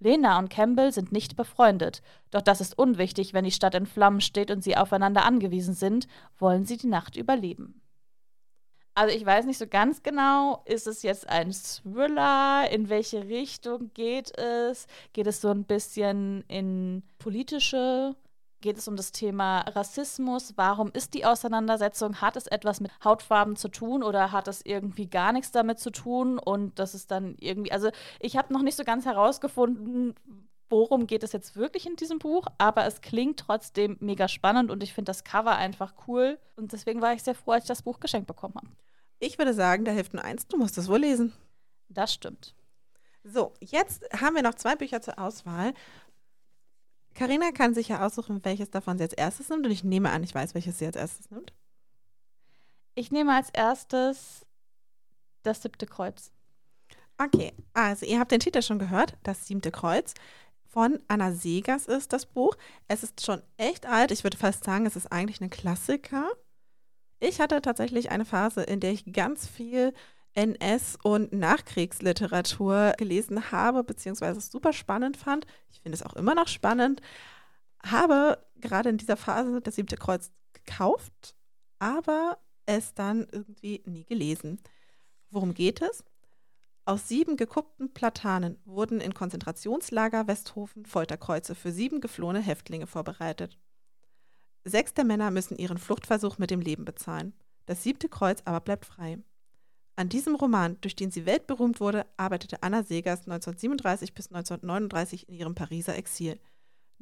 [0.00, 4.20] Lena und Campbell sind nicht befreundet, doch das ist unwichtig, wenn die Stadt in Flammen
[4.20, 6.06] steht und sie aufeinander angewiesen sind,
[6.38, 7.80] wollen sie die Nacht überleben.
[8.94, 12.68] Also ich weiß nicht so ganz genau, ist es jetzt ein Thriller?
[12.72, 14.88] In welche Richtung geht es?
[15.12, 18.16] Geht es so ein bisschen in politische
[18.60, 20.54] geht es um das Thema Rassismus.
[20.56, 22.20] Warum ist die Auseinandersetzung?
[22.20, 25.90] Hat es etwas mit Hautfarben zu tun oder hat es irgendwie gar nichts damit zu
[25.90, 26.38] tun?
[26.38, 27.90] Und das ist dann irgendwie, also
[28.20, 30.14] ich habe noch nicht so ganz herausgefunden,
[30.70, 34.82] worum geht es jetzt wirklich in diesem Buch, aber es klingt trotzdem mega spannend und
[34.82, 36.38] ich finde das Cover einfach cool.
[36.56, 38.68] Und deswegen war ich sehr froh, als ich das Buch geschenkt bekommen habe.
[39.18, 41.32] Ich würde sagen, da hilft nur eins, du musst es wohl lesen.
[41.88, 42.54] Das stimmt.
[43.24, 45.74] So, jetzt haben wir noch zwei Bücher zur Auswahl.
[47.18, 49.66] Karina kann sich ja aussuchen, welches davon sie als erstes nimmt.
[49.66, 51.52] Und ich nehme an, ich weiß, welches sie als erstes nimmt.
[52.94, 54.46] Ich nehme als erstes
[55.42, 56.30] das siebte Kreuz.
[57.18, 60.14] Okay, also ihr habt den Titel schon gehört, das siebte Kreuz
[60.68, 62.56] Von Anna Segers ist das Buch.
[62.86, 64.12] Es ist schon echt alt.
[64.12, 66.30] Ich würde fast sagen, es ist eigentlich ein Klassiker.
[67.18, 69.92] Ich hatte tatsächlich eine Phase, in der ich ganz viel
[70.34, 75.46] NS- und Nachkriegsliteratur gelesen habe, beziehungsweise super spannend fand.
[75.70, 77.00] Ich finde es auch immer noch spannend.
[77.84, 81.34] Habe gerade in dieser Phase das siebte Kreuz gekauft,
[81.78, 84.60] aber es dann irgendwie nie gelesen.
[85.30, 86.04] Worum geht es?
[86.84, 93.58] Aus sieben gekuppten Platanen wurden in Konzentrationslager Westhofen Folterkreuze für sieben geflohene Häftlinge vorbereitet.
[94.64, 97.34] Sechs der Männer müssen ihren Fluchtversuch mit dem Leben bezahlen.
[97.66, 99.18] Das siebte Kreuz aber bleibt frei.
[99.98, 105.34] An diesem Roman, durch den sie weltberühmt wurde, arbeitete Anna Segers 1937 bis 1939 in
[105.34, 106.38] ihrem Pariser Exil.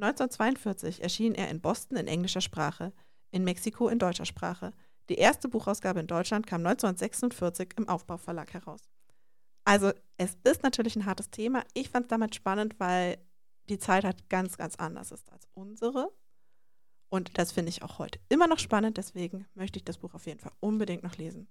[0.00, 2.94] 1942 erschien er in Boston in englischer Sprache,
[3.32, 4.72] in Mexiko in deutscher Sprache.
[5.10, 8.88] Die erste Buchausgabe in Deutschland kam 1946 im Aufbauverlag heraus.
[9.66, 11.64] Also es ist natürlich ein hartes Thema.
[11.74, 13.18] Ich fand es damals spannend, weil
[13.68, 16.14] die Zeit halt ganz, ganz anders ist als unsere.
[17.10, 18.96] Und das finde ich auch heute immer noch spannend.
[18.96, 21.46] Deswegen möchte ich das Buch auf jeden Fall unbedingt noch lesen.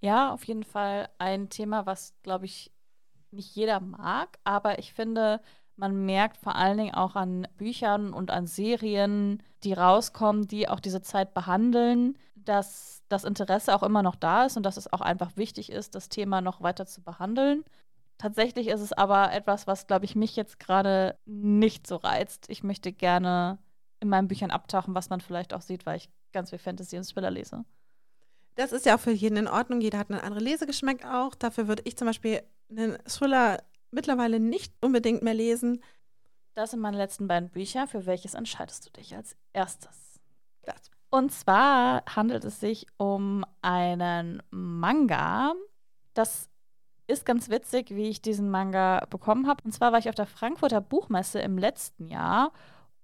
[0.00, 2.72] Ja, auf jeden Fall ein Thema, was, glaube ich,
[3.30, 4.38] nicht jeder mag.
[4.44, 5.40] Aber ich finde,
[5.76, 10.80] man merkt vor allen Dingen auch an Büchern und an Serien, die rauskommen, die auch
[10.80, 15.00] diese Zeit behandeln, dass das Interesse auch immer noch da ist und dass es auch
[15.00, 17.64] einfach wichtig ist, das Thema noch weiter zu behandeln.
[18.18, 22.46] Tatsächlich ist es aber etwas, was, glaube ich, mich jetzt gerade nicht so reizt.
[22.48, 23.58] Ich möchte gerne
[24.00, 27.04] in meinen Büchern abtauchen, was man vielleicht auch sieht, weil ich ganz viel Fantasy und
[27.04, 27.64] Thriller lese.
[28.58, 29.80] Das ist ja auch für jeden in Ordnung.
[29.80, 31.36] Jeder hat einen anderen Lesegeschmack auch.
[31.36, 35.80] Dafür würde ich zum Beispiel einen Thriller mittlerweile nicht unbedingt mehr lesen.
[36.54, 37.86] Das sind meine letzten beiden Bücher.
[37.86, 40.18] Für welches entscheidest du dich als erstes?
[40.64, 40.90] Das.
[41.08, 45.54] Und zwar handelt es sich um einen Manga.
[46.14, 46.48] Das
[47.06, 49.62] ist ganz witzig, wie ich diesen Manga bekommen habe.
[49.62, 52.52] Und zwar war ich auf der Frankfurter Buchmesse im letzten Jahr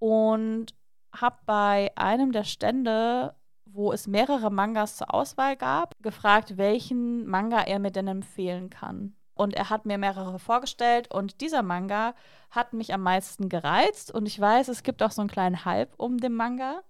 [0.01, 0.75] und
[1.15, 3.37] habe bei einem der Stände,
[3.75, 9.17] wo es mehrere Mangas zur Auswahl gab, gefragt, welchen Manga er mir denn empfehlen kann.
[9.35, 12.15] Und er hat mir mehrere vorgestellt und dieser Manga
[12.51, 14.13] hat mich am meisten gereizt.
[14.13, 16.83] Und ich weiß, es gibt auch so einen kleinen Hype um den Manga.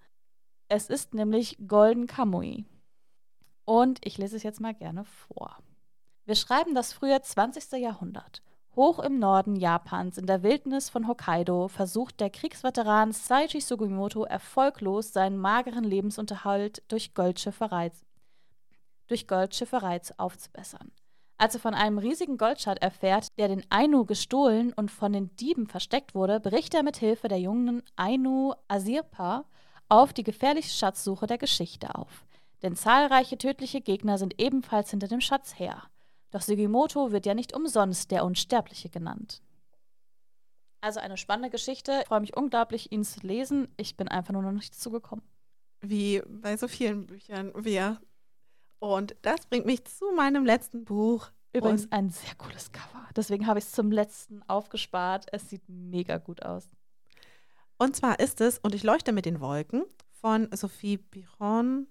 [0.68, 2.66] Es ist nämlich Golden Kamui.
[3.64, 5.56] Und ich lese es jetzt mal gerne vor.
[6.26, 7.80] Wir schreiben das frühe 20.
[7.80, 8.42] Jahrhundert.
[8.76, 15.12] Hoch im Norden Japans, in der Wildnis von Hokkaido, versucht der Kriegsveteran Saichi Sugimoto erfolglos
[15.12, 17.92] seinen mageren Lebensunterhalt durch Goldschifferei,
[19.06, 20.90] durch Goldschifferei aufzubessern.
[21.36, 25.66] Als er von einem riesigen Goldschatz erfährt, der den Ainu gestohlen und von den Dieben
[25.66, 29.44] versteckt wurde, bricht er mit Hilfe der jungen Ainu Asirpa
[29.88, 32.24] auf die gefährliche Schatzsuche der Geschichte auf.
[32.62, 35.82] Denn zahlreiche tödliche Gegner sind ebenfalls hinter dem Schatz her.
[36.34, 39.40] Doch Sugimoto wird ja nicht umsonst der Unsterbliche genannt.
[40.80, 42.00] Also eine spannende Geschichte.
[42.02, 43.68] Ich freue mich unglaublich, ihn zu lesen.
[43.76, 45.24] Ich bin einfach nur noch nicht zugekommen.
[45.80, 47.52] Wie bei so vielen Büchern.
[47.54, 48.00] Wir.
[48.80, 51.30] Und das bringt mich zu meinem letzten Buch.
[51.52, 53.08] Übrigens ein sehr cooles Cover.
[53.14, 55.28] Deswegen habe ich es zum letzten aufgespart.
[55.30, 56.68] Es sieht mega gut aus.
[57.78, 59.84] Und zwar ist es Und ich leuchte mit den Wolken
[60.20, 61.86] von Sophie Biron.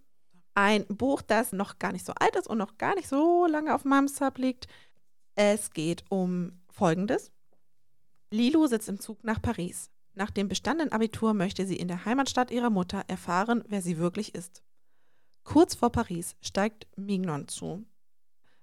[0.55, 3.73] Ein Buch, das noch gar nicht so alt ist und noch gar nicht so lange
[3.73, 4.67] auf meinem Sub liegt.
[5.35, 7.31] Es geht um Folgendes.
[8.29, 9.89] Lilo sitzt im Zug nach Paris.
[10.15, 14.35] Nach dem bestandenen Abitur möchte sie in der Heimatstadt ihrer Mutter erfahren, wer sie wirklich
[14.35, 14.61] ist.
[15.43, 17.83] Kurz vor Paris steigt Mignon zu.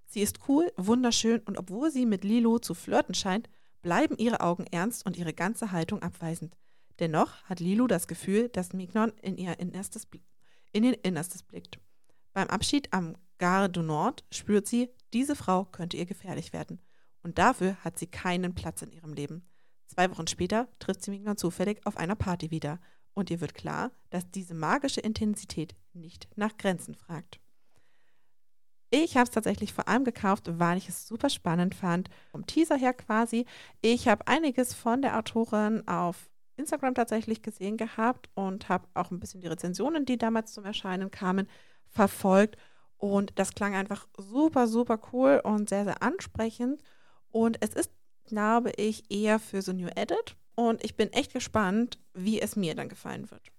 [0.06, 3.48] Sie ist cool, wunderschön und obwohl sie mit Lilo zu flirten scheint,
[3.82, 6.56] bleiben ihre Augen ernst und ihre ganze Haltung abweisend.
[6.98, 10.06] Dennoch hat Lilo das Gefühl, dass Mignon in ihr Innerstes,
[10.72, 11.78] in ihr Innerstes blickt.
[12.32, 16.80] Beim Abschied am Gare du Nord spürt sie, diese Frau könnte ihr gefährlich werden.
[17.22, 19.42] Und dafür hat sie keinen Platz in ihrem Leben.
[19.86, 22.80] Zwei Wochen später trifft sie Mignon zufällig auf einer Party wieder.
[23.12, 27.40] Und ihr wird klar, dass diese magische Intensität nicht nach Grenzen fragt.
[28.90, 32.08] Ich habe es tatsächlich vor allem gekauft, weil ich es super spannend fand.
[32.30, 33.46] Vom Teaser her quasi.
[33.80, 36.29] Ich habe einiges von der Autorin auf
[36.60, 41.10] Instagram tatsächlich gesehen gehabt und habe auch ein bisschen die Rezensionen, die damals zum Erscheinen
[41.10, 41.48] kamen,
[41.88, 42.56] verfolgt.
[42.96, 46.82] Und das klang einfach super, super cool und sehr, sehr ansprechend.
[47.30, 47.90] Und es ist,
[48.24, 50.36] glaube ich, eher für so New Edit.
[50.54, 53.50] Und ich bin echt gespannt, wie es mir dann gefallen wird.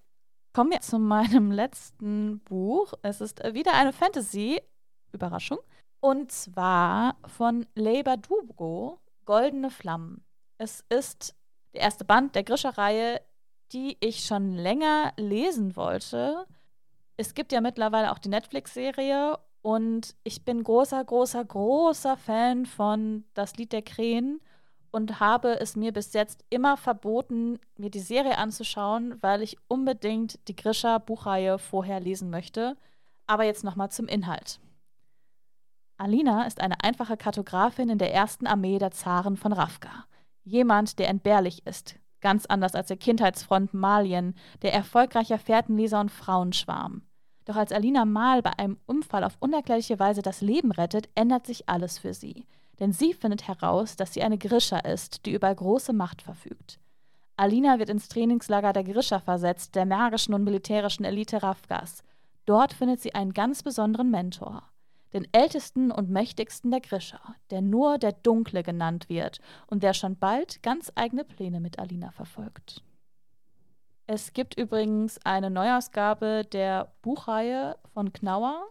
[0.54, 2.94] Kommen wir zu meinem letzten Buch.
[3.02, 4.62] Es ist wieder eine Fantasy.
[5.12, 5.60] Überraschung.
[6.00, 10.24] Und zwar von Leiber Dugo, Goldene Flammen.
[10.58, 11.36] Es ist
[11.74, 13.22] der erste Band der Grischer-Reihe,
[13.72, 16.46] die ich schon länger lesen wollte.
[17.18, 23.24] Es gibt ja mittlerweile auch die Netflix-Serie und ich bin großer, großer, großer Fan von
[23.34, 24.42] Das Lied der Krähen.
[24.92, 30.46] und habe es mir bis jetzt immer verboten, mir die Serie anzuschauen, weil ich unbedingt
[30.50, 32.76] die Grisha Buchreihe vorher lesen möchte.
[33.26, 34.60] Aber jetzt nochmal zum Inhalt.
[35.98, 40.06] Alina ist eine einfache Kartografin in der ersten Armee der Zaren von Ravka.
[40.44, 47.04] Jemand, der entbehrlich ist, ganz anders als der Kindheitsfreund Malien, der erfolgreicher Fährtenleser und Frauenschwarm.
[47.46, 51.68] Doch als Alina Mal bei einem Unfall auf unerklärliche Weise das Leben rettet, ändert sich
[51.70, 52.48] alles für sie.
[52.80, 56.80] Denn sie findet heraus, dass sie eine Grisha ist, die über große Macht verfügt.
[57.38, 62.04] Alina wird ins Trainingslager der Grisha versetzt, der magischen und militärischen Elite Ravgas.
[62.46, 64.71] Dort findet sie einen ganz besonderen Mentor
[65.14, 67.20] den ältesten und mächtigsten der Grisha,
[67.50, 72.12] der nur der Dunkle genannt wird und der schon bald ganz eigene Pläne mit Alina
[72.12, 72.84] verfolgt.
[74.08, 78.68] Es gibt übrigens eine Neuausgabe der Buchreihe von Knauer,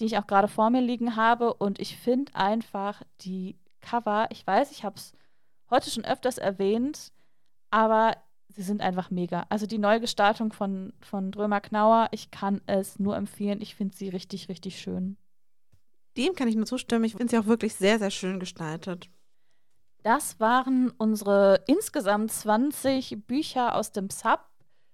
[0.00, 4.46] die ich auch gerade vor mir liegen habe und ich finde einfach die Cover, ich
[4.46, 5.12] weiß, ich habe es
[5.70, 7.12] heute schon öfters erwähnt,
[7.70, 8.16] aber
[8.48, 9.46] sie sind einfach mega.
[9.48, 13.60] Also die Neugestaltung von, von Drömer Knauer, ich kann es nur empfehlen.
[13.60, 15.16] Ich finde sie richtig, richtig schön.
[16.20, 17.04] Dem kann ich nur zustimmen.
[17.04, 19.08] Ich finde sie auch wirklich sehr, sehr schön gestaltet.
[20.02, 24.40] Das waren unsere insgesamt 20 Bücher aus dem Sub.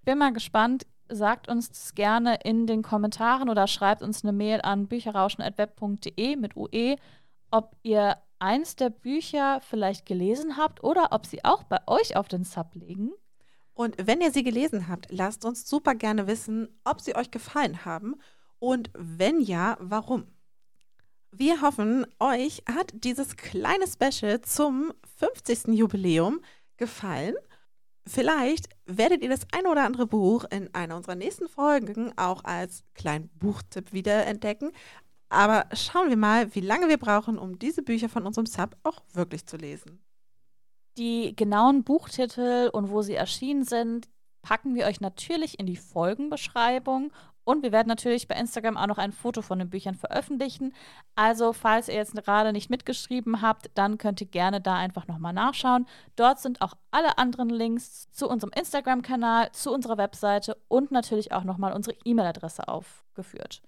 [0.05, 0.87] Bin mal gespannt.
[1.09, 6.57] Sagt uns das gerne in den Kommentaren oder schreibt uns eine Mail an bücherrauschen.web.de mit
[6.57, 6.95] UE,
[7.51, 12.29] ob ihr eins der Bücher vielleicht gelesen habt oder ob sie auch bei euch auf
[12.29, 13.11] den Sub liegen.
[13.75, 17.85] Und wenn ihr sie gelesen habt, lasst uns super gerne wissen, ob sie euch gefallen
[17.85, 18.15] haben
[18.61, 20.36] und wenn ja, warum.
[21.39, 25.75] Wir hoffen, euch hat dieses kleine Special zum 50.
[25.77, 26.41] Jubiläum
[26.79, 27.35] gefallen.
[28.07, 32.85] Vielleicht werdet ihr das ein oder andere Buch in einer unserer nächsten Folgen auch als
[32.95, 34.73] kleinen Buchtipp wiederentdecken.
[35.29, 39.03] Aber schauen wir mal, wie lange wir brauchen, um diese Bücher von unserem Sub auch
[39.13, 40.03] wirklich zu lesen.
[40.97, 44.09] Die genauen Buchtitel und wo sie erschienen sind,
[44.41, 47.13] packen wir euch natürlich in die Folgenbeschreibung
[47.47, 50.75] und wir werden natürlich bei Instagram auch noch ein Foto von den Büchern veröffentlichen.
[51.15, 55.33] Also, falls ihr jetzt gerade nicht mitgeschrieben habt, dann könnt ihr gerne da einfach nochmal
[55.33, 55.87] nachschauen.
[56.17, 61.45] Dort sind auch alle anderen Links zu unserem Instagram-Kanal, zu unserer Webseite und natürlich auch
[61.45, 63.63] nochmal unsere E-Mail-Adresse aufgeführt.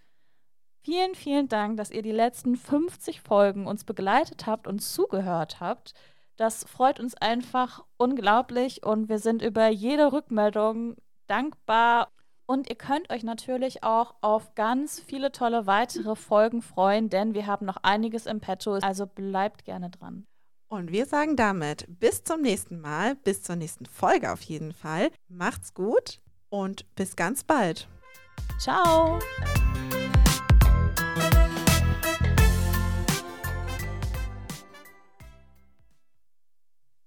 [0.82, 5.94] Vielen, vielen Dank, dass ihr die letzten 50 Folgen uns begleitet habt und zugehört habt.
[6.36, 10.96] Das freut uns einfach unglaublich und wir sind über jede Rückmeldung
[11.28, 12.08] dankbar
[12.48, 17.46] und ihr könnt euch natürlich auch auf ganz viele tolle weitere Folgen freuen, denn wir
[17.46, 18.74] haben noch einiges im Petto.
[18.74, 20.26] Also bleibt gerne dran.
[20.68, 25.10] Und wir sagen damit bis zum nächsten Mal, bis zur nächsten Folge auf jeden Fall.
[25.28, 27.86] Macht's gut und bis ganz bald.
[28.58, 29.18] Ciao.